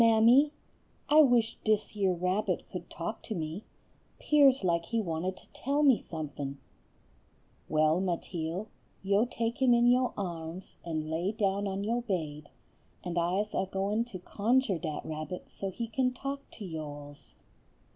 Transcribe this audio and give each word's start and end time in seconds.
"Mammy, 0.03 0.51
I 1.09 1.21
wish 1.21 1.59
dis 1.63 1.95
yer 1.95 2.13
rabbit 2.15 2.63
could 2.71 2.89
talk 2.89 3.21
to 3.21 3.35
me; 3.35 3.65
'pears 4.17 4.63
like 4.63 4.85
he 4.85 4.99
wanted 4.99 5.37
to 5.37 5.47
tell 5.53 5.83
me 5.83 6.01
somefin'." 6.01 6.57
"Well, 7.69 8.01
Mateel, 8.01 8.65
yo 9.03 9.25
take 9.25 9.61
him 9.61 9.75
in 9.75 9.85
yo 9.85 10.15
arms 10.17 10.77
and 10.83 11.07
lay 11.11 11.31
down 11.33 11.67
on 11.67 11.83
yo 11.83 12.01
baid, 12.01 12.49
and 13.03 13.15
I's 13.19 13.53
a 13.53 13.69
goin' 13.71 14.03
to 14.05 14.17
conjur' 14.17 14.79
dat 14.79 15.05
rabbit 15.05 15.51
so 15.51 15.69
he 15.69 15.85
kin 15.87 16.15
talk 16.15 16.49
to 16.53 16.65
yo 16.65 16.81
alls." 16.83 17.35